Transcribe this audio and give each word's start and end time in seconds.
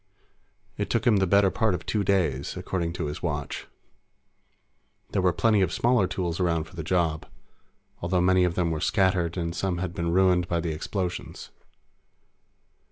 It 0.77 0.89
took 0.89 1.05
him 1.05 1.17
the 1.17 1.27
better 1.27 1.51
part 1.51 1.75
of 1.75 1.85
two 1.85 2.03
days, 2.03 2.57
according 2.57 2.91
to 2.93 3.05
his 3.05 3.21
watch. 3.21 3.67
There 5.11 5.21
were 5.21 5.31
plenty 5.31 5.61
of 5.61 5.71
smaller 5.71 6.07
tools 6.07 6.39
around 6.39 6.63
for 6.63 6.75
the 6.75 6.81
job, 6.83 7.27
although 8.01 8.19
many 8.19 8.43
of 8.43 8.55
them 8.55 8.71
were 8.71 8.81
scattered 8.81 9.37
and 9.37 9.55
some 9.55 9.77
had 9.77 9.93
been 9.93 10.11
ruined 10.11 10.47
by 10.47 10.59
the 10.59 10.73
explosions. 10.73 11.51